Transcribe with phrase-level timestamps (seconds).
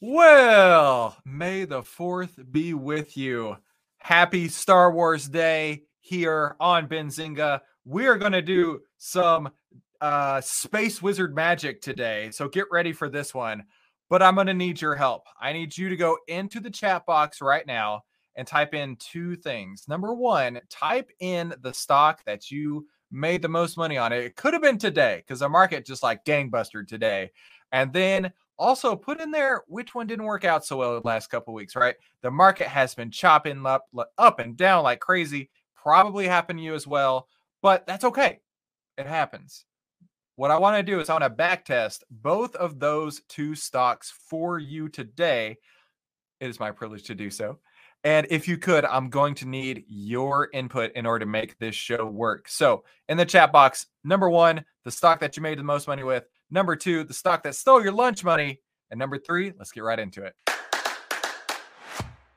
[0.00, 3.56] Well, may the 4th be with you.
[3.96, 7.62] Happy Star Wars Day here on Benzinga.
[7.84, 9.50] We're going to do some
[10.00, 12.30] uh, space wizard magic today.
[12.30, 13.64] So get ready for this one.
[14.08, 15.24] But I'm going to need your help.
[15.40, 18.04] I need you to go into the chat box right now
[18.36, 19.88] and type in two things.
[19.88, 24.12] Number one, type in the stock that you made the most money on.
[24.12, 27.32] It could have been today because the market just like gangbuster today.
[27.72, 31.30] And then also, put in there which one didn't work out so well the last
[31.30, 31.94] couple weeks, right?
[32.22, 33.86] The market has been chopping up,
[34.18, 35.50] up and down like crazy.
[35.76, 37.28] Probably happened to you as well,
[37.62, 38.40] but that's okay.
[38.96, 39.64] It happens.
[40.34, 43.54] What I want to do is I want to back test both of those two
[43.54, 45.56] stocks for you today.
[46.40, 47.58] It is my privilege to do so.
[48.04, 51.74] And if you could, I'm going to need your input in order to make this
[51.74, 52.48] show work.
[52.48, 56.04] So, in the chat box, number one, the stock that you made the most money
[56.04, 56.24] with.
[56.50, 58.60] Number two, the stock that stole your lunch money.
[58.90, 60.34] And number three, let's get right into it.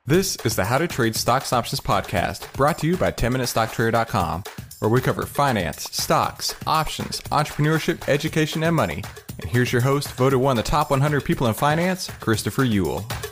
[0.06, 4.44] This is the How to Trade Stocks Options podcast brought to you by 10MinuteStockTrader.com,
[4.80, 9.04] where we cover finance, stocks, options, entrepreneurship, education, and money.
[9.40, 13.30] And here's your host, voted one of the top 100 people in finance, Christopher Uhl.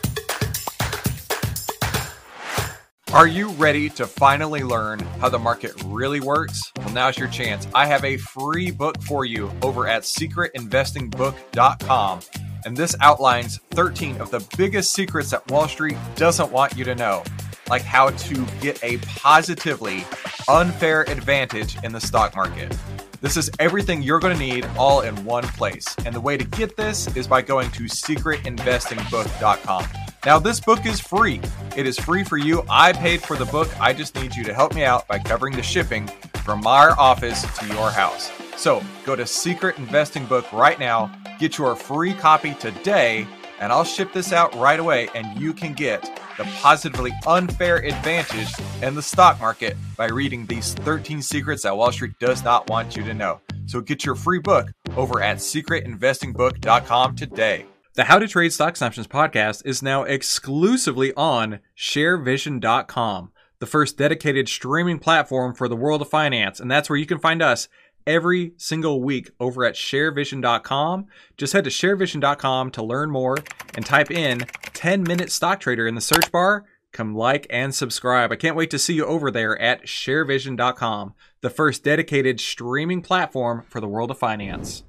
[3.11, 6.71] Are you ready to finally learn how the market really works?
[6.77, 7.67] Well, now's your chance.
[7.73, 12.19] I have a free book for you over at secretinvestingbook.com.
[12.65, 16.93] And this outlines 13 of the biggest secrets that Wall Street doesn't want you to
[16.93, 17.23] know,
[17.67, 20.05] like how to get a positively
[20.47, 22.77] unfair advantage in the stock market.
[23.21, 25.87] This is everything you're going to need all in one place.
[26.05, 30.08] And the way to get this is by going to secretinvestingbook.com.
[30.25, 31.39] Now, this book is free.
[31.77, 32.63] It is free for you.
[32.69, 33.69] I paid for the book.
[33.79, 36.07] I just need you to help me out by covering the shipping
[36.43, 38.29] from our office to your house.
[38.57, 41.09] So go to Secret Investing Book right now,
[41.39, 43.25] get your free copy today,
[43.61, 45.07] and I'll ship this out right away.
[45.15, 46.01] And you can get
[46.37, 51.93] the positively unfair advantage in the stock market by reading these 13 secrets that Wall
[51.93, 53.39] Street does not want you to know.
[53.67, 57.65] So get your free book over at secretinvestingbook.com today.
[57.95, 64.47] The How to Trade Stocks Options podcast is now exclusively on sharevision.com, the first dedicated
[64.47, 66.59] streaming platform for the world of finance.
[66.59, 67.67] And that's where you can find us
[68.05, 71.07] every single week over at sharevision.com.
[71.35, 73.37] Just head to sharevision.com to learn more
[73.73, 76.65] and type in 10 minute stock trader in the search bar.
[76.93, 78.31] Come like and subscribe.
[78.31, 83.65] I can't wait to see you over there at sharevision.com, the first dedicated streaming platform
[83.67, 84.83] for the world of finance.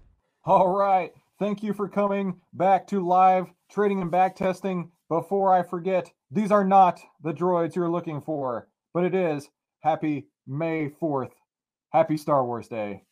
[0.44, 1.12] All right.
[1.40, 4.90] Thank you for coming back to live trading and back testing.
[5.08, 9.48] Before I forget, these are not the droids you're looking for, but it is
[9.80, 11.30] happy May 4th.
[11.94, 13.04] Happy Star Wars Day.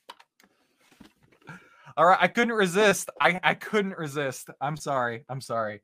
[1.97, 3.09] All right, I couldn't resist.
[3.19, 4.51] I, I couldn't resist.
[4.61, 5.25] I'm sorry.
[5.31, 5.81] I'm sorry.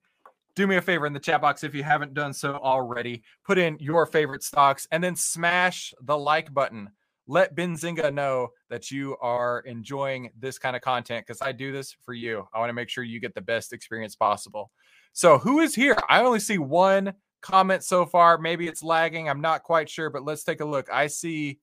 [0.55, 3.23] Do me a favor in the chat box if you haven't done so already.
[3.47, 6.91] Put in your favorite stocks and then smash the like button
[7.27, 11.97] let Benzinga know that you are enjoying this kind of content because I do this
[12.05, 12.47] for you.
[12.53, 14.71] I want to make sure you get the best experience possible.
[15.13, 15.97] So, who is here?
[16.09, 18.39] I only see one comment so far.
[18.39, 19.29] Maybe it's lagging.
[19.29, 20.89] I'm not quite sure, but let's take a look.
[20.93, 21.61] I see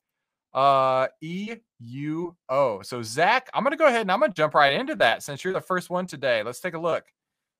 [0.53, 2.81] uh E U O.
[2.81, 5.23] So, Zach, I'm going to go ahead and I'm going to jump right into that
[5.23, 6.43] since you're the first one today.
[6.43, 7.05] Let's take a look.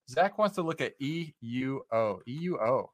[0.09, 2.21] Zach wants to look at E U O.
[2.27, 2.91] E U O.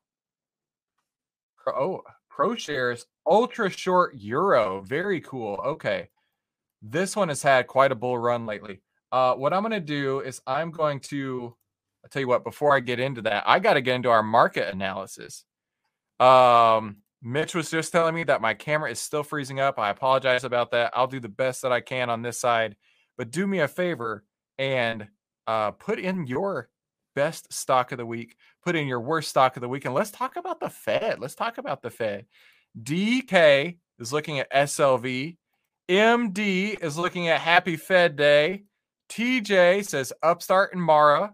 [1.67, 2.01] Oh,
[2.31, 4.81] ProShares ultra short euro.
[4.81, 5.59] Very cool.
[5.65, 6.09] Okay.
[6.81, 8.81] This one has had quite a bull run lately.
[9.11, 11.55] Uh, what I'm going to do is I'm going to,
[12.03, 14.23] I'll tell you what, before I get into that, I got to get into our
[14.23, 15.43] market analysis.
[16.19, 19.79] Um, Mitch was just telling me that my camera is still freezing up.
[19.79, 20.93] I apologize about that.
[20.95, 22.75] I'll do the best that I can on this side,
[23.17, 24.23] but do me a favor
[24.59, 25.07] and
[25.47, 26.69] uh, put in your
[27.15, 30.11] best stock of the week, put in your worst stock of the week, and let's
[30.11, 31.19] talk about the Fed.
[31.19, 32.25] Let's talk about the Fed.
[32.83, 35.37] DK is looking at SLV.
[35.89, 38.63] MD is looking at Happy Fed Day.
[39.09, 41.33] TJ says Upstart and Mara.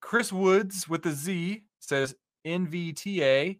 [0.00, 2.14] Chris Woods with the Z says
[2.46, 3.58] NVTA.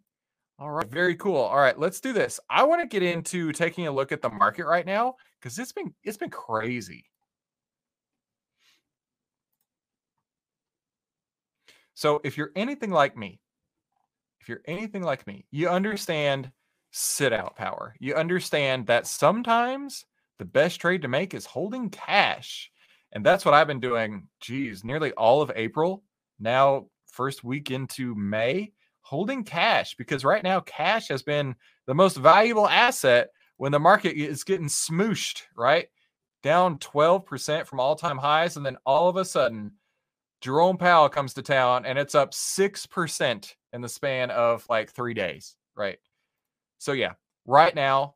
[0.59, 1.37] All right, very cool.
[1.37, 2.39] All right, let's do this.
[2.51, 5.73] I want to get into taking a look at the market right now because it's
[5.73, 7.07] been it's been crazy.
[11.95, 13.41] So if you're anything like me,
[14.41, 16.51] if you're anything like me, you understand
[16.91, 17.95] sit out power.
[17.99, 20.05] You understand that sometimes
[20.39, 22.71] the best trade to make is holding cash.
[23.13, 26.03] And that's what I've been doing, geez, nearly all of April.
[26.39, 28.73] Now, first week into May,
[29.03, 31.55] holding cash because right now cash has been
[31.87, 35.89] the most valuable asset when the market is getting smooshed, right?
[36.43, 38.57] Down 12% from all time highs.
[38.57, 39.73] And then all of a sudden,
[40.41, 45.13] Jerome Powell comes to town and it's up 6% in the span of like three
[45.13, 45.99] days, right?
[46.81, 47.13] So, yeah,
[47.45, 48.15] right now,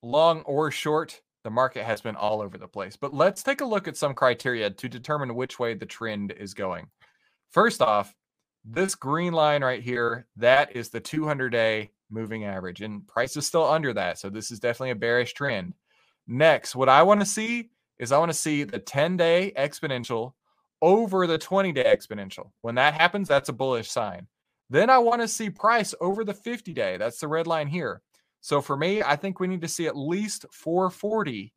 [0.00, 2.96] long or short, the market has been all over the place.
[2.96, 6.54] But let's take a look at some criteria to determine which way the trend is
[6.54, 6.86] going.
[7.50, 8.14] First off,
[8.64, 13.48] this green line right here, that is the 200 day moving average, and price is
[13.48, 14.18] still under that.
[14.20, 15.74] So, this is definitely a bearish trend.
[16.28, 20.34] Next, what I want to see is I want to see the 10 day exponential
[20.80, 22.52] over the 20 day exponential.
[22.60, 24.28] When that happens, that's a bullish sign.
[24.74, 26.96] Then I want to see price over the 50 day.
[26.96, 28.02] That's the red line here.
[28.40, 31.54] So for me, I think we need to see at least 440,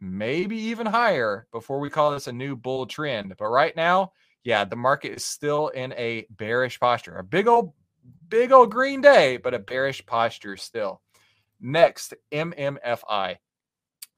[0.00, 3.34] maybe even higher before we call this a new bull trend.
[3.36, 4.12] But right now,
[4.44, 7.16] yeah, the market is still in a bearish posture.
[7.16, 7.72] A big old,
[8.28, 11.02] big old green day, but a bearish posture still.
[11.60, 13.34] Next, MMFI.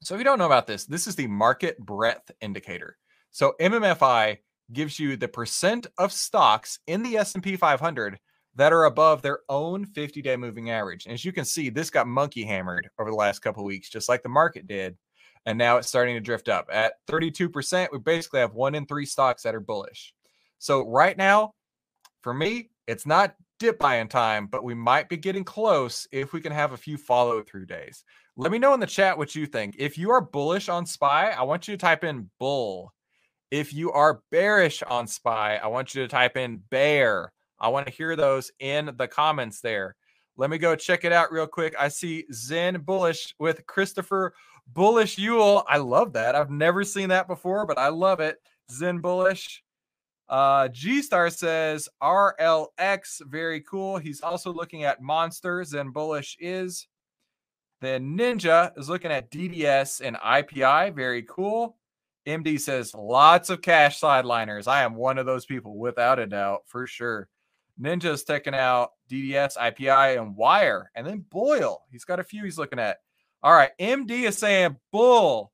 [0.03, 2.97] So if you don't know about this, this is the market breadth indicator.
[3.31, 4.37] So MMFI
[4.73, 8.19] gives you the percent of stocks in the S&P 500
[8.55, 11.05] that are above their own 50-day moving average.
[11.05, 14.09] And as you can see, this got monkey hammered over the last couple weeks just
[14.09, 14.97] like the market did.
[15.45, 16.69] And now it's starting to drift up.
[16.71, 20.13] At 32%, we basically have 1 in 3 stocks that are bullish.
[20.59, 21.53] So right now,
[22.21, 26.41] for me, it's not dip buying time, but we might be getting close if we
[26.41, 28.03] can have a few follow through days.
[28.35, 29.75] Let me know in the chat what you think.
[29.79, 32.93] If you are bullish on SPY, I want you to type in bull.
[33.51, 37.33] If you are bearish on SPY, I want you to type in bear.
[37.59, 39.97] I want to hear those in the comments there.
[40.37, 41.75] Let me go check it out real quick.
[41.77, 44.33] I see Zen Bullish with Christopher
[44.67, 45.63] Bullish Uhl.
[45.67, 46.33] I love that.
[46.33, 48.37] I've never seen that before, but I love it.
[48.71, 49.61] Zen Bullish.
[50.29, 53.97] Uh, G Star says RLX, very cool.
[53.97, 56.87] He's also looking at monsters, and bullish is.
[57.81, 61.75] Then Ninja is looking at DDS and IPI, very cool.
[62.27, 64.67] MD says lots of cash sideliners.
[64.67, 67.27] I am one of those people, without a doubt, for sure.
[67.81, 71.81] Ninja's taking out DDS, IPI, and Wire, and then BOIL.
[71.91, 72.97] He's got a few he's looking at.
[73.41, 75.51] All right, MD is saying bull.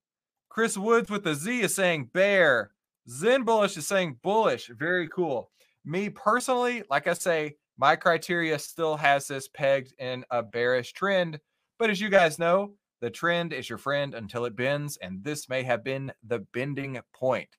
[0.50, 2.72] Chris Woods with the Z is saying bear.
[3.10, 4.70] Zen Bullish is saying bullish.
[4.78, 5.52] Very cool.
[5.86, 11.40] Me personally, like I say, my criteria still has this pegged in a bearish trend.
[11.80, 14.98] But as you guys know, the trend is your friend until it bends.
[14.98, 17.50] And this may have been the bending point.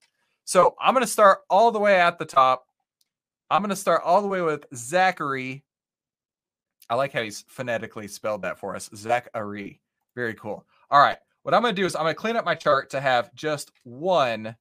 [0.45, 2.67] So I'm going to start all the way at the top.
[3.51, 5.65] I'm going to start all the way with Zachary.
[6.91, 8.91] I like how he's phonetically spelled that for us.
[8.95, 9.81] Zachary.
[10.15, 10.67] Very cool.
[10.91, 11.19] All right.
[11.43, 13.35] What I'm going to do is I'm going to clean up my chart to have
[13.35, 14.57] just one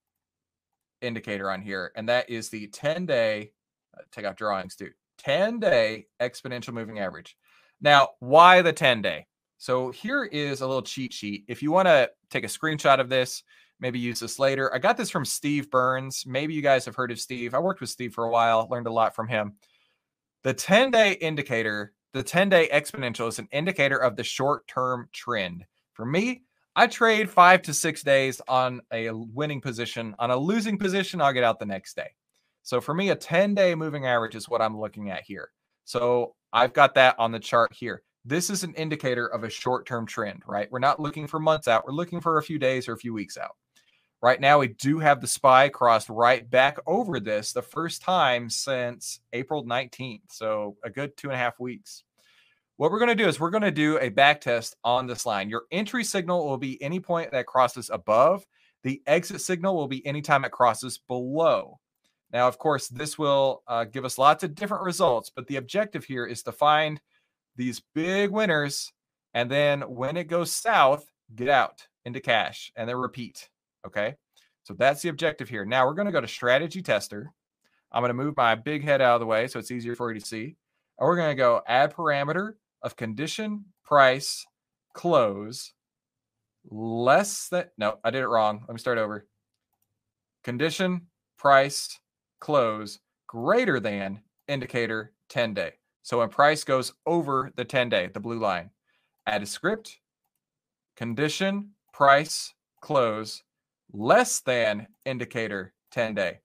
[1.01, 3.51] indicator on here, and that is the 10 day,
[3.97, 7.35] uh, take out drawings, dude, 10 day exponential moving average.
[7.81, 9.27] Now, why the 10 day?
[9.57, 11.45] So here is a little cheat sheet.
[11.47, 13.43] If you want to take a screenshot of this,
[13.79, 14.73] maybe use this later.
[14.73, 16.25] I got this from Steve Burns.
[16.27, 17.53] Maybe you guys have heard of Steve.
[17.53, 19.53] I worked with Steve for a while, learned a lot from him.
[20.43, 25.09] The 10 day indicator, the 10 day exponential is an indicator of the short term
[25.11, 25.65] trend.
[25.93, 26.43] For me,
[26.75, 30.15] I trade five to six days on a winning position.
[30.19, 32.11] On a losing position, I'll get out the next day.
[32.61, 35.49] So for me, a 10 day moving average is what I'm looking at here.
[35.85, 38.03] So I've got that on the chart here.
[38.27, 40.69] This is an indicator of a short term trend, right?
[40.69, 43.13] We're not looking for months out, we're looking for a few days or a few
[43.13, 43.55] weeks out.
[44.21, 48.49] Right now, we do have the SPY crossed right back over this the first time
[48.49, 50.23] since April 19th.
[50.29, 52.03] So a good two and a half weeks.
[52.75, 55.25] What we're going to do is we're going to do a back test on this
[55.25, 55.49] line.
[55.49, 58.45] Your entry signal will be any point that crosses above.
[58.83, 61.79] The exit signal will be anytime it crosses below.
[62.33, 66.03] Now, of course, this will uh, give us lots of different results, but the objective
[66.03, 66.99] here is to find
[67.57, 68.91] these big winners.
[69.33, 73.49] And then when it goes south, get out into cash and then repeat.
[73.85, 74.15] Okay.
[74.63, 75.65] So that's the objective here.
[75.65, 77.31] Now we're going to go to strategy tester.
[77.91, 80.11] I'm going to move my big head out of the way so it's easier for
[80.11, 80.55] you to see.
[80.99, 84.45] And we're going to go add parameter of condition, price,
[84.93, 85.73] close
[86.69, 88.63] less than no, I did it wrong.
[88.67, 89.25] Let me start over.
[90.43, 91.99] Condition, price,
[92.39, 95.73] close greater than indicator 10 day.
[96.07, 98.69] So when price goes over the 10 day, the blue line,
[99.25, 99.99] add a script,
[100.95, 103.43] condition, price, close
[103.91, 106.39] less than indicator 10 day.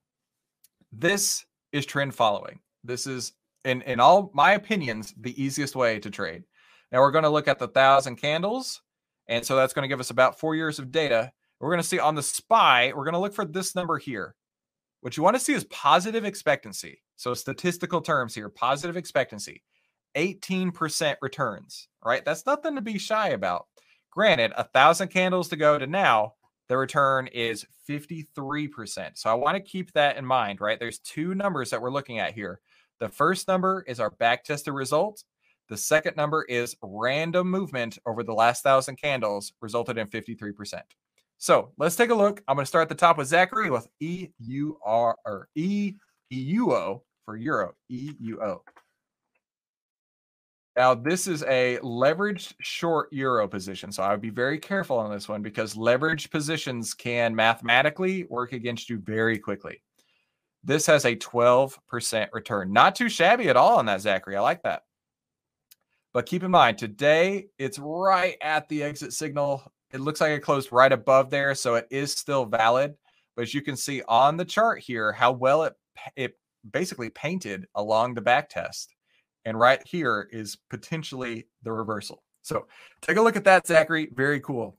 [0.91, 2.59] This is trend following.
[2.83, 3.31] This is
[3.63, 6.43] in in all my opinions, the easiest way to trade.
[6.91, 8.81] Now we're going to look at the thousand candles,
[9.29, 11.31] and so that's going to give us about four years of data.
[11.61, 14.35] We're going to see on the SPY, we're going to look for this number here.
[15.03, 17.01] What you want to see is positive expectancy.
[17.17, 19.61] So statistical terms here, positive expectancy,
[20.15, 21.89] 18% returns.
[22.05, 23.67] Right, that's nothing to be shy about.
[24.11, 26.35] Granted, a thousand candles to go to now,
[26.69, 29.17] the return is 53%.
[29.17, 30.79] So I want to keep that in mind, right?
[30.79, 32.61] There's two numbers that we're looking at here.
[33.01, 35.25] The first number is our back tested result.
[35.67, 40.79] The second number is random movement over the last thousand candles resulted in 53%.
[41.43, 42.41] So let's take a look.
[42.47, 45.95] I'm going to start at the top with Zachary with E U R or E
[46.31, 47.73] E U O for Euro.
[47.89, 48.61] E U O.
[50.77, 53.91] Now, this is a leveraged short euro position.
[53.91, 58.53] So I would be very careful on this one because leveraged positions can mathematically work
[58.53, 59.83] against you very quickly.
[60.63, 62.71] This has a 12% return.
[62.71, 64.37] Not too shabby at all on that, Zachary.
[64.37, 64.83] I like that.
[66.13, 69.72] But keep in mind, today it's right at the exit signal.
[69.93, 71.53] It looks like it closed right above there.
[71.55, 72.95] So it is still valid.
[73.35, 75.73] But as you can see on the chart here, how well it,
[76.15, 76.37] it
[76.69, 78.93] basically painted along the back test.
[79.45, 82.23] And right here is potentially the reversal.
[82.41, 82.67] So
[83.01, 84.09] take a look at that, Zachary.
[84.13, 84.77] Very cool.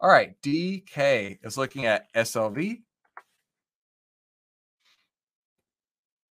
[0.00, 0.34] All right.
[0.42, 2.80] DK is looking at SLV.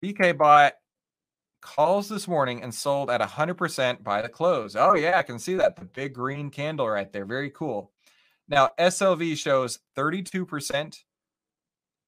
[0.03, 0.73] DK bought
[1.61, 4.77] calls this morning and sold at 100% by the close.
[4.77, 5.77] Oh, yeah, I can see that.
[5.77, 7.25] The big green candle right there.
[7.25, 7.93] Very cool.
[8.49, 10.97] Now, SLV shows 32%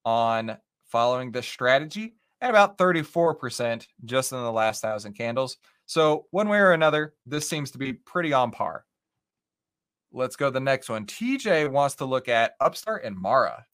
[0.05, 0.57] on
[0.87, 5.59] following this strategy and about 34% just in the last thousand candles.
[5.87, 8.85] So, one way or another, this seems to be pretty on par.
[10.13, 11.07] Let's go to the next one.
[11.07, 13.65] TJ wants to look at Upstart and Mara.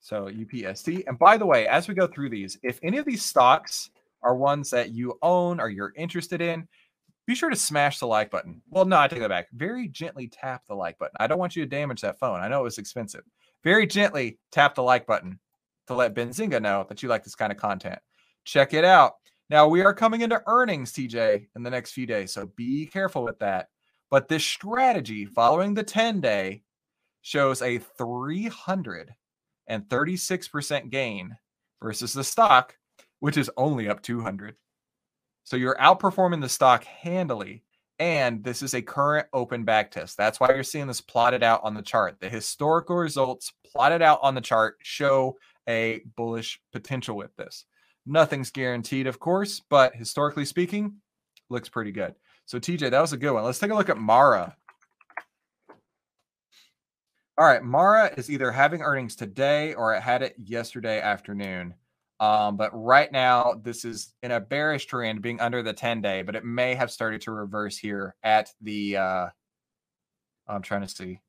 [0.00, 1.04] So, UPST.
[1.06, 3.90] And by the way, as we go through these, if any of these stocks
[4.24, 6.66] are ones that you own or you're interested in,
[7.26, 8.60] be sure to smash the like button.
[8.68, 9.48] Well, no, I take that back.
[9.52, 11.16] Very gently tap the like button.
[11.20, 12.40] I don't want you to damage that phone.
[12.40, 13.22] I know it was expensive.
[13.62, 15.38] Very gently tap the like button
[15.86, 17.98] to let Benzinga know that you like this kind of content.
[18.44, 19.14] Check it out.
[19.50, 22.32] Now, we are coming into earnings, TJ, in the next few days.
[22.32, 23.68] So be careful with that.
[24.10, 26.62] But this strategy following the 10 day
[27.22, 31.36] shows a 336% gain
[31.82, 32.76] versus the stock,
[33.20, 34.56] which is only up 200.
[35.44, 37.62] So you're outperforming the stock handily.
[38.00, 40.16] And this is a current open back test.
[40.16, 42.16] That's why you're seeing this plotted out on the chart.
[42.20, 45.36] The historical results plotted out on the chart show
[45.68, 47.66] a bullish potential with this.
[48.04, 50.96] Nothing's guaranteed, of course, but historically speaking,
[51.48, 52.14] looks pretty good.
[52.46, 53.44] So, TJ, that was a good one.
[53.44, 54.56] Let's take a look at Mara.
[57.38, 61.74] All right, Mara is either having earnings today or it had it yesterday afternoon.
[62.20, 66.22] Um, but right now, this is in a bearish trend, being under the 10 day,
[66.22, 68.96] but it may have started to reverse here at the.
[68.96, 69.26] Uh,
[70.46, 71.20] I'm trying to see.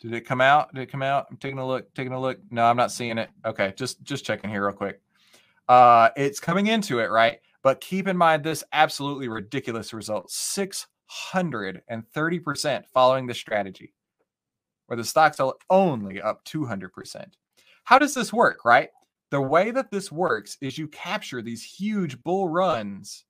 [0.00, 0.72] Did it come out?
[0.74, 1.26] Did it come out?
[1.30, 1.92] I'm taking a look.
[1.94, 2.38] Taking a look.
[2.50, 3.30] No, I'm not seeing it.
[3.44, 5.00] Okay, just just checking here real quick.
[5.68, 7.38] Uh, it's coming into it, right?
[7.62, 13.34] But keep in mind this absolutely ridiculous result: six hundred and thirty percent following the
[13.34, 13.92] strategy,
[14.86, 17.36] where the stocks are only up two hundred percent.
[17.84, 18.90] How does this work, right?
[19.30, 23.24] The way that this works is you capture these huge bull runs.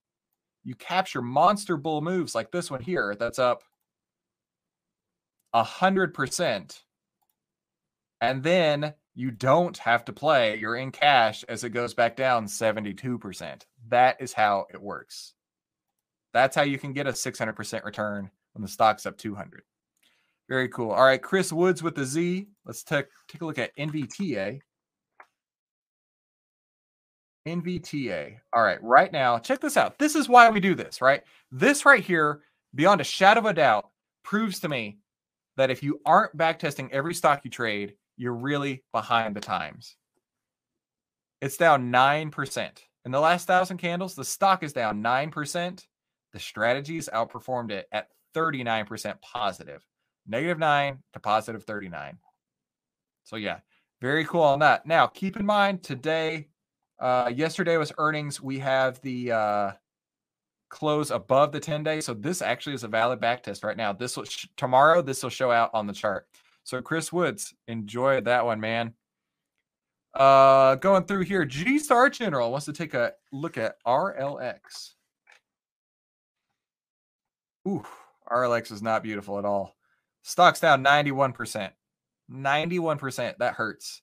[0.64, 3.62] You capture monster bull moves like this one here that's up
[5.52, 6.82] a hundred percent,
[8.20, 10.56] and then you don't have to play.
[10.56, 13.62] You're in cash as it goes back down 72%.
[13.88, 15.34] That is how it works.
[16.32, 19.62] That's how you can get a 600% return when the stock's up 200.
[20.48, 20.90] Very cool.
[20.90, 22.48] All right, Chris Woods with the Z.
[22.64, 24.60] Let's take take a look at NVTA.
[27.46, 28.36] NVTA.
[28.52, 29.98] All right, right now, check this out.
[29.98, 31.22] This is why we do this, right?
[31.50, 32.42] This right here,
[32.74, 33.90] beyond a shadow of a doubt,
[34.22, 34.98] proves to me
[35.56, 39.96] that if you aren't backtesting every stock you trade, you're really behind the times.
[41.40, 42.70] It's down 9%.
[43.06, 45.86] In the last thousand candles, the stock is down 9%.
[46.32, 49.84] The strategies outperformed it at 39% positive,
[50.26, 52.18] negative 9 to positive 39.
[53.24, 53.60] So, yeah,
[54.00, 54.86] very cool on that.
[54.86, 56.48] Now, keep in mind today,
[57.00, 58.40] uh, yesterday was earnings.
[58.40, 59.72] We have the uh,
[60.68, 62.00] close above the 10 day.
[62.00, 63.92] So this actually is a valid back test right now.
[63.92, 66.28] This will sh- tomorrow, this will show out on the chart.
[66.62, 68.94] So Chris Woods, enjoy that one, man.
[70.14, 74.94] Uh going through here, G Star General wants to take a look at RLX.
[77.68, 77.84] Ooh,
[78.28, 79.76] RLX is not beautiful at all.
[80.22, 81.70] Stock's down 91%.
[82.30, 83.38] 91%.
[83.38, 84.02] That hurts.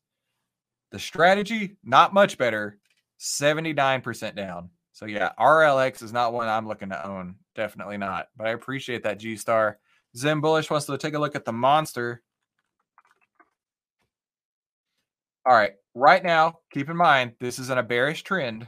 [0.91, 2.79] The strategy, not much better.
[3.19, 4.69] 79% down.
[4.91, 7.35] So yeah, RLX is not one I'm looking to own.
[7.55, 8.27] Definitely not.
[8.35, 9.79] But I appreciate that G Star.
[10.15, 12.23] Zim Bullish wants to take a look at the monster.
[15.45, 15.73] All right.
[15.93, 18.67] Right now, keep in mind, this is in a bearish trend.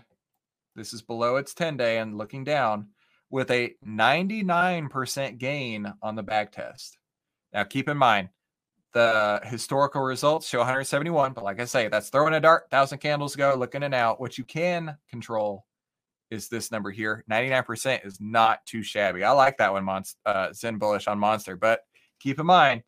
[0.75, 2.89] This is below its 10 day and looking down
[3.29, 6.97] with a 99% gain on the back test.
[7.53, 8.29] Now, keep in mind,
[8.93, 13.35] The historical results show 171, but like I say, that's throwing a dart, thousand candles
[13.35, 14.19] go, looking in out.
[14.19, 15.65] What you can control
[16.31, 17.23] is this number here.
[17.29, 19.23] 99% is not too shabby.
[19.23, 21.81] I like that one, Monst- uh, Zen Bullish on Monster, but
[22.19, 22.83] keep in mind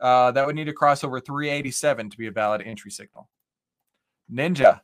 [0.00, 3.28] uh, that would need to cross over 387 to be a valid entry signal.
[4.32, 4.80] Ninja,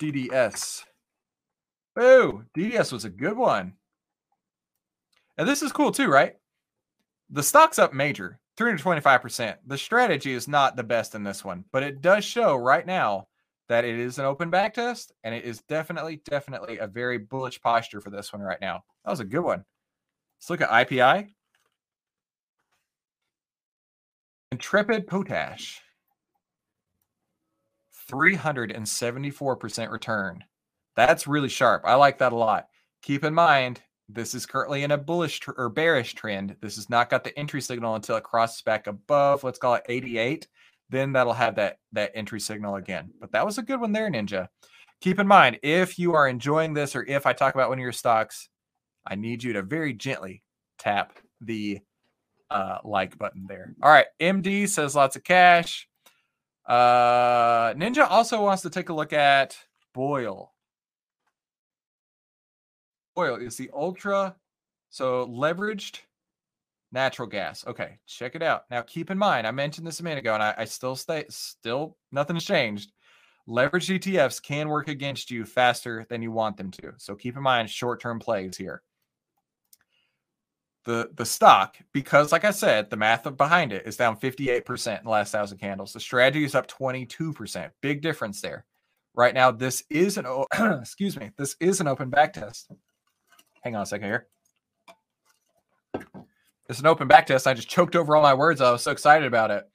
[0.00, 0.84] DDS.
[1.96, 3.74] Oh, DDS was a good one.
[5.36, 6.34] And this is cool too, right?
[7.30, 9.56] The stock's up major, 325%.
[9.66, 13.28] The strategy is not the best in this one, but it does show right now
[13.68, 17.60] that it is an open back test and it is definitely, definitely a very bullish
[17.60, 18.82] posture for this one right now.
[19.04, 19.64] That was a good one.
[20.38, 21.28] Let's look at IPI.
[24.50, 25.80] Intrepid Potash.
[28.10, 30.44] 374% return.
[30.94, 31.82] That's really sharp.
[31.86, 32.66] I like that a lot.
[33.00, 33.80] Keep in mind,
[34.14, 36.56] this is currently in a bullish tr- or bearish trend.
[36.60, 39.84] This has not got the entry signal until it crosses back above, let's call it
[39.88, 40.46] 88.
[40.90, 43.10] Then that'll have that that entry signal again.
[43.20, 44.48] But that was a good one there, Ninja.
[45.00, 47.82] Keep in mind, if you are enjoying this or if I talk about one of
[47.82, 48.48] your stocks,
[49.06, 50.42] I need you to very gently
[50.78, 51.80] tap the
[52.50, 53.74] uh, like button there.
[53.82, 55.88] All right, MD says lots of cash.
[56.66, 59.56] Uh, Ninja also wants to take a look at
[59.94, 60.52] BOIL.
[63.14, 64.36] BOIL is the ultra,
[64.90, 66.00] so leveraged
[66.92, 67.66] natural gas.
[67.66, 68.64] Okay, check it out.
[68.70, 71.24] Now, keep in mind, I mentioned this a minute ago, and I, I still stay,
[71.28, 72.92] still nothing's changed.
[73.48, 76.92] Leveraged ETFs can work against you faster than you want them to.
[76.98, 78.82] So keep in mind short-term plays here
[80.84, 85.04] the the stock because like i said the math behind it is down 58% in
[85.04, 88.64] the last thousand candles the strategy is up 22% big difference there
[89.14, 90.26] right now this is an
[90.80, 92.70] excuse me this is an open back test
[93.62, 94.26] hang on a second here.
[96.68, 97.46] It's an open back test.
[97.46, 98.60] I just choked over all my words.
[98.60, 99.68] I was so excited about it.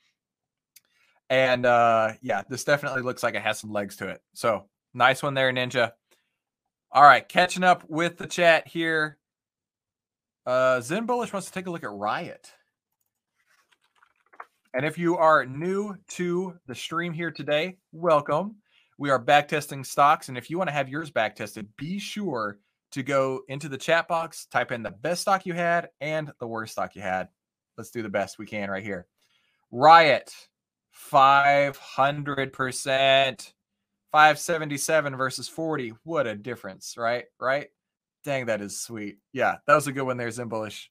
[1.30, 4.22] And uh yeah this definitely looks like it has some legs to it.
[4.34, 5.92] So nice one there ninja.
[6.92, 9.18] All right catching up with the chat here.
[10.46, 12.54] Uh, Zen Bullish wants to take a look at Riot.
[14.74, 18.56] And if you are new to the stream here today, welcome.
[18.98, 20.30] We are backtesting stocks.
[20.30, 22.60] And if you want to have yours backtested, be sure
[22.92, 26.48] to go into the chat box, type in the best stock you had and the
[26.48, 27.30] worst stock you had.
[27.78, 29.08] Let's do the best we can right here.
[29.72, 30.34] Riot,
[31.12, 33.54] 500%,
[34.12, 35.94] 577 versus 40.
[36.04, 37.26] What a difference, right?
[37.40, 37.68] Right?
[38.24, 39.18] Dang, that is sweet.
[39.34, 40.88] Yeah, that was a good one there, Zimbullish.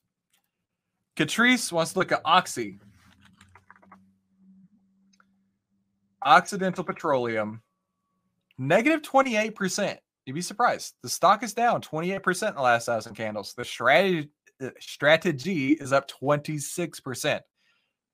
[1.17, 2.79] Catrice wants to look at Oxy.
[6.23, 7.63] Occidental Petroleum,
[8.59, 9.99] negative 28%.
[10.27, 10.95] You'd be surprised.
[11.03, 13.55] The stock is down 28% in the last thousand candles.
[13.57, 14.29] The strategy,
[14.61, 17.41] uh, strategy is up 26%.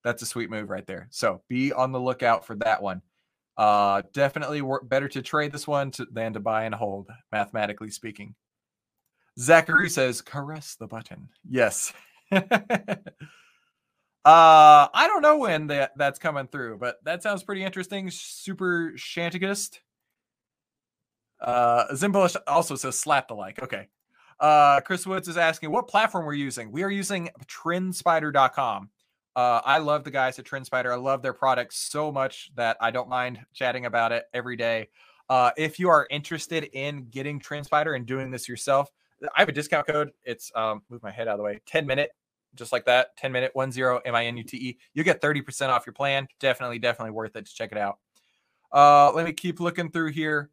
[0.04, 1.08] That's a sweet move right there.
[1.10, 3.00] So be on the lookout for that one.
[3.56, 7.90] Uh, definitely work better to trade this one to, than to buy and hold, mathematically
[7.90, 8.34] speaking.
[9.38, 11.30] Zachary says, caress the button.
[11.48, 11.94] Yes.
[12.32, 12.42] uh,
[14.24, 18.10] I don't know when that, that's coming through, but that sounds pretty interesting.
[18.10, 19.78] Super Shantigist.
[21.42, 21.84] Uh,
[22.46, 23.62] also says slap the like.
[23.62, 23.88] Okay.
[24.40, 26.72] Uh, Chris Woods is asking what platform we're using.
[26.72, 28.90] We are using trendspider.com.
[29.34, 30.92] Uh, I love the guys at TrendSpider.
[30.92, 34.88] I love their products so much that I don't mind chatting about it every day.
[35.28, 38.90] Uh, if you are interested in getting TrendSpider and doing this yourself,
[39.36, 40.10] I have a discount code.
[40.24, 41.60] It's um move my head out of the way.
[41.66, 42.10] 10 minute,
[42.54, 43.16] just like that.
[43.16, 44.78] 10 minute, one zero M I N U T E.
[44.94, 46.26] You get 30% off your plan.
[46.40, 47.98] Definitely, definitely worth it to check it out.
[48.72, 50.50] Uh let me keep looking through here.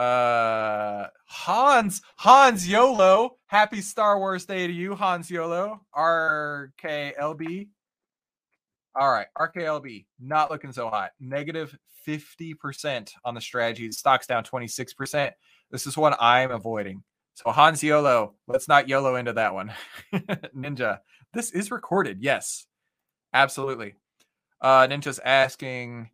[0.00, 3.36] Uh Hans, Hans YOLO.
[3.48, 5.80] Happy Star Wars Day to you, Hans YOLO.
[5.94, 7.68] RKLB.
[8.98, 11.10] All right, RKLB not looking so hot.
[11.20, 11.76] Negative
[12.08, 13.92] 50% on the strategy.
[13.92, 15.32] Stock's down 26%.
[15.70, 17.02] This is one I'm avoiding.
[17.34, 19.72] So Hans YOLO, let's not YOLO into that one.
[20.56, 21.00] Ninja,
[21.34, 22.22] this is recorded.
[22.22, 22.66] Yes,
[23.34, 23.96] absolutely.
[24.62, 26.08] Uh, Ninja's asking,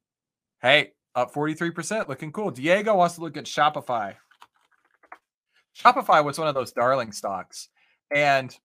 [0.60, 2.50] hey, up 43%, looking cool.
[2.50, 4.14] Diego wants to look at Shopify.
[5.76, 7.68] Shopify was one of those darling stocks.
[8.14, 8.56] And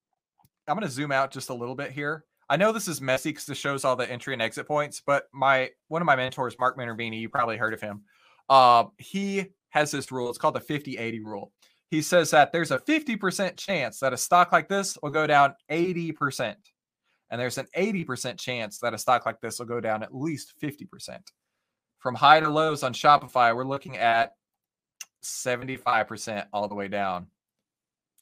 [0.67, 2.25] I'm going to zoom out just a little bit here.
[2.49, 5.23] I know this is messy because it shows all the entry and exit points, but
[5.33, 8.01] my one of my mentors, Mark Minervini, you probably heard of him.
[8.49, 10.29] Uh, he has this rule.
[10.29, 11.53] It's called the 50 80 rule
[11.91, 15.53] he says that there's a 50% chance that a stock like this will go down
[15.69, 16.55] 80%.
[17.29, 20.53] And there's an 80% chance that a stock like this will go down at least
[20.63, 21.19] 50%.
[22.01, 24.33] From high to lows on Shopify, we're looking at
[25.23, 27.27] 75% all the way down.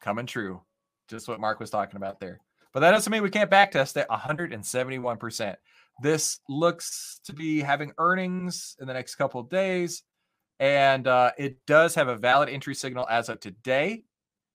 [0.01, 0.61] Coming true.
[1.07, 2.41] Just what Mark was talking about there.
[2.73, 5.55] But that doesn't mean we can't backtest it 171%.
[6.01, 10.03] This looks to be having earnings in the next couple of days,
[10.59, 14.03] and uh, it does have a valid entry signal as of today.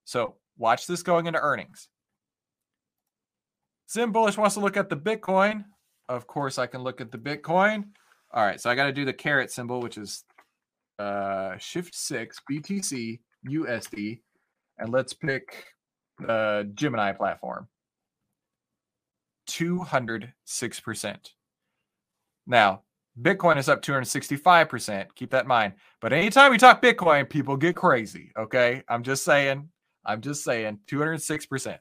[0.05, 1.89] So watch this going into earnings.
[3.91, 5.65] Zim Bullish wants to look at the Bitcoin.
[6.11, 7.87] Of course, I can look at the Bitcoin.
[8.35, 10.25] All right, so I got to do the caret symbol, which is
[10.99, 14.21] uh, Shift Six BTC USD,
[14.79, 15.65] and let's pick
[16.19, 17.69] the Gemini platform.
[19.49, 21.17] 206%.
[22.47, 22.83] Now,
[23.21, 25.07] Bitcoin is up 265%.
[25.15, 25.75] Keep that in mind.
[26.01, 28.33] But anytime we talk Bitcoin, people get crazy.
[28.37, 28.83] Okay.
[28.89, 29.69] I'm just saying.
[30.05, 31.79] I'm just saying 206%.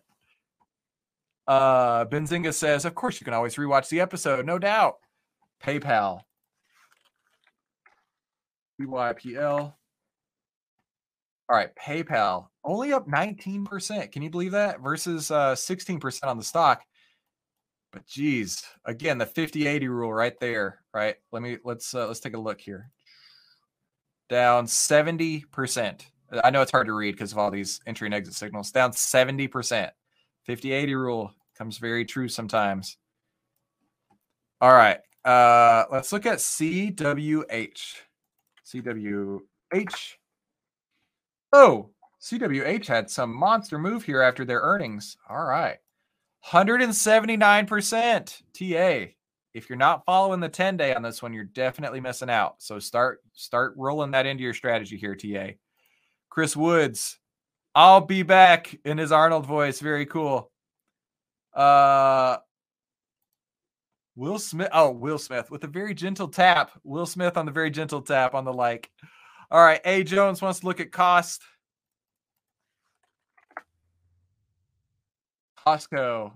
[1.45, 4.95] Uh Benzinga says, of course you can always rewatch the episode, no doubt.
[5.61, 6.21] PayPal.
[8.79, 9.73] PYPL.
[11.49, 14.11] All right, PayPal only up 19%.
[14.11, 14.81] Can you believe that?
[14.81, 16.83] Versus uh 16% on the stock.
[17.91, 21.15] But geez, again, the 50-80 rule right there, right?
[21.31, 22.89] Let me let's uh, let's take a look here.
[24.29, 26.01] Down 70%.
[26.43, 28.71] I know it's hard to read because of all these entry and exit signals.
[28.71, 29.91] Down 70%.
[30.47, 32.97] 50-80 rule comes very true sometimes.
[34.59, 34.99] All right.
[35.23, 37.97] Uh let's look at CWH.
[38.65, 39.39] CWH.
[41.51, 41.89] Oh,
[42.21, 45.17] CWH had some monster move here after their earnings.
[45.29, 45.77] All right.
[46.47, 49.11] 179% TA.
[49.53, 52.55] If you're not following the 10 day on this one, you're definitely missing out.
[52.57, 55.51] So start start rolling that into your strategy here, TA.
[56.29, 57.19] Chris Woods,
[57.75, 59.79] I'll be back in his Arnold voice.
[59.79, 60.51] Very cool.
[61.53, 62.37] Uh
[64.15, 64.69] Will Smith.
[64.71, 66.71] Oh, Will Smith with a very gentle tap.
[66.83, 68.89] Will Smith on the very gentle tap on the like.
[69.49, 69.81] All right.
[69.85, 71.41] A Jones wants to look at cost.
[75.65, 76.31] Costco.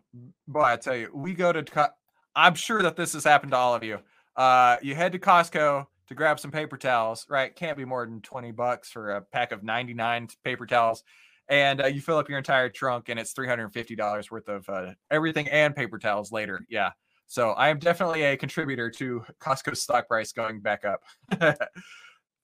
[0.47, 1.63] Boy, I tell you, we go to.
[1.63, 1.87] Co-
[2.35, 3.99] I'm sure that this has happened to all of you.
[4.35, 7.53] Uh, you head to Costco to grab some paper towels, right?
[7.55, 11.03] Can't be more than 20 bucks for a pack of 99 paper towels.
[11.49, 15.47] And uh, you fill up your entire trunk, and it's $350 worth of uh, everything
[15.47, 16.65] and paper towels later.
[16.69, 16.91] Yeah.
[17.27, 21.01] So I am definitely a contributor to Costco's stock price going back up.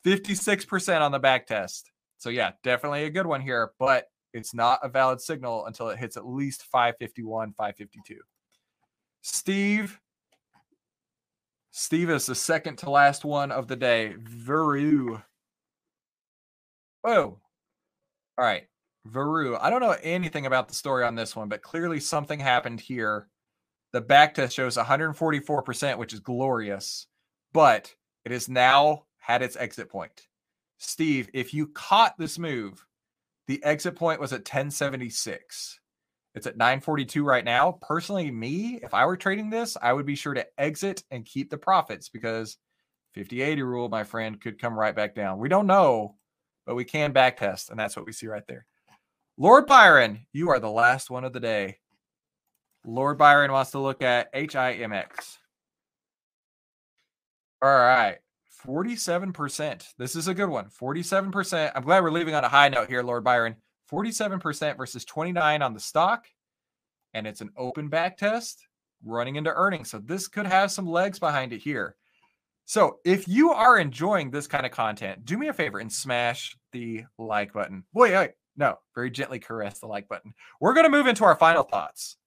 [0.05, 1.89] 56% on the back test.
[2.17, 5.99] So yeah, definitely a good one here, but it's not a valid signal until it
[5.99, 8.19] hits at least 551, 552.
[9.21, 9.99] Steve.
[11.71, 14.15] Steve is the second to last one of the day.
[14.19, 15.21] Veru.
[17.03, 17.39] Oh.
[18.37, 18.63] All right.
[19.05, 19.57] Veru.
[19.59, 23.27] I don't know anything about the story on this one, but clearly something happened here.
[23.93, 27.05] The back test shows 144%, which is glorious,
[27.53, 27.93] but
[28.25, 30.27] it has now had its exit point.
[30.79, 32.85] Steve, if you caught this move,
[33.47, 35.79] the exit point was at 1076.
[36.33, 37.77] It's at 942 right now.
[37.87, 41.51] Personally, me, if I were trading this, I would be sure to exit and keep
[41.51, 42.57] the profits because
[43.13, 45.37] 5080 rule, my friend, could come right back down.
[45.37, 46.15] We don't know,
[46.65, 48.65] but we can back test, and that's what we see right there.
[49.37, 51.77] Lord Byron, you are the last one of the day.
[52.85, 55.37] Lord Byron wants to look at HIMX.
[57.61, 58.17] All right.
[58.65, 59.85] 47%.
[59.97, 60.65] This is a good one.
[60.65, 61.71] 47%.
[61.75, 63.55] I'm glad we're leaving on a high note here, Lord Byron.
[63.91, 66.25] 47% versus 29 on the stock.
[67.13, 68.65] And it's an open back test
[69.05, 69.89] running into earnings.
[69.89, 71.95] So this could have some legs behind it here.
[72.65, 76.55] So if you are enjoying this kind of content, do me a favor and smash
[76.71, 77.83] the like button.
[77.93, 80.33] Boy, wait, no, very gently caress the like button.
[80.61, 82.17] We're going to move into our final thoughts.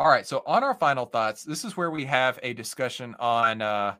[0.00, 0.26] All right.
[0.26, 3.96] So on our final thoughts, this is where we have a discussion on uh,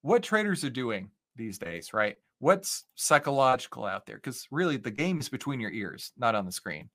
[0.00, 2.16] what traders are doing these days, right?
[2.38, 4.16] What's psychological out there?
[4.16, 6.88] Because really, the game is between your ears, not on the screen.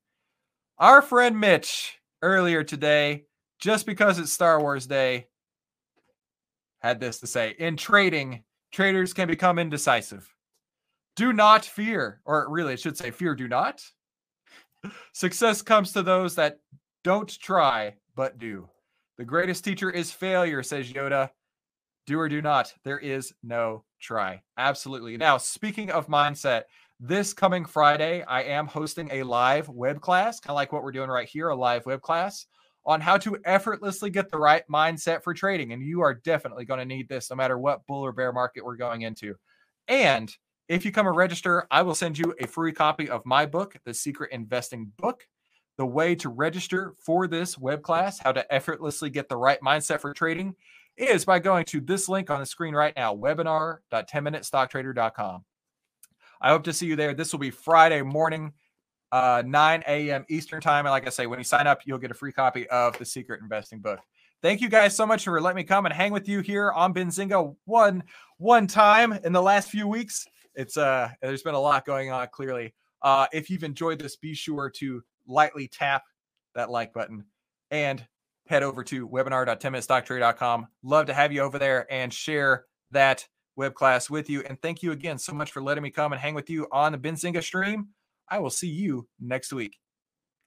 [0.78, 3.26] Our friend Mitch earlier today,
[3.60, 5.28] just because it's Star Wars Day,
[6.80, 10.28] had this to say In trading, traders can become indecisive.
[11.14, 13.80] Do not fear, or really, it should say, fear do not.
[15.12, 16.58] Success comes to those that
[17.04, 18.68] don't try but do.
[19.16, 21.30] The greatest teacher is failure, says Yoda.
[22.06, 22.74] Do or do not.
[22.84, 24.42] There is no try.
[24.58, 25.16] Absolutely.
[25.16, 26.64] Now, speaking of mindset,
[26.98, 30.92] this coming Friday, I am hosting a live web class, kind of like what we're
[30.92, 32.44] doing right here, a live web class
[32.84, 35.72] on how to effortlessly get the right mindset for trading.
[35.72, 38.62] And you are definitely going to need this no matter what bull or bear market
[38.62, 39.34] we're going into.
[39.88, 40.30] And
[40.68, 43.76] if you come and register, I will send you a free copy of my book,
[43.86, 45.26] The Secret Investing Book.
[45.80, 50.00] The way to register for this web class, how to effortlessly get the right mindset
[50.00, 50.54] for trading,
[50.98, 55.44] is by going to this link on the screen right now webinar.10minutestocktrader.com.
[56.42, 57.14] I hope to see you there.
[57.14, 58.52] This will be Friday morning.
[59.12, 60.24] uh, 9 a.m.
[60.28, 60.86] Eastern time.
[60.86, 63.04] And like I say, when you sign up, you'll get a free copy of the
[63.04, 64.00] Secret Investing book.
[64.42, 66.92] Thank you guys so much for letting me come and hang with you here on
[66.94, 68.02] Benzinga one
[68.38, 70.26] one time in the last few weeks.
[70.54, 72.74] It's uh there's been a lot going on clearly.
[73.02, 76.02] Uh if you've enjoyed this, be sure to lightly tap
[76.54, 77.24] that like button
[77.70, 78.06] and
[78.48, 80.66] head over to webinar.10minutestocktrader.com.
[80.82, 84.42] Love to have you over there and share that web class with you.
[84.42, 86.92] And thank you again so much for letting me come and hang with you on
[86.92, 87.88] the Benzinga stream.
[88.28, 89.76] I will see you next week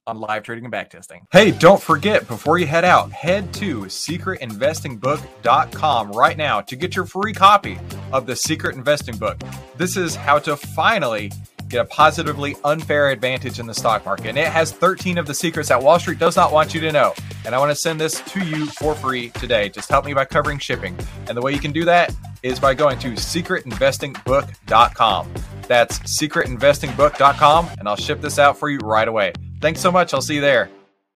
[0.05, 1.21] on live trading and backtesting.
[1.31, 7.05] Hey, don't forget before you head out, head to secretinvestingbook.com right now to get your
[7.05, 7.79] free copy
[8.11, 9.39] of the Secret Investing Book.
[9.77, 11.31] This is how to finally
[11.73, 14.27] get a positively unfair advantage in the stock market.
[14.27, 16.91] And it has 13 of the secrets that Wall Street does not want you to
[16.91, 17.13] know.
[17.45, 19.69] And I want to send this to you for free today.
[19.69, 20.95] Just help me by covering shipping.
[21.27, 25.33] And the way you can do that is by going to secretinvestingbook.com.
[25.67, 29.31] That's secretinvestingbook.com, and I'll ship this out for you right away.
[29.61, 30.13] Thanks so much.
[30.13, 30.69] I'll see you there.